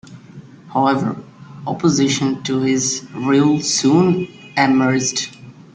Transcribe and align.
However, 0.69 1.15
opposition 1.67 2.41
to 2.41 2.61
his 2.63 3.05
rule 3.13 3.61
soon 3.61 4.27
emerged. 4.57 5.37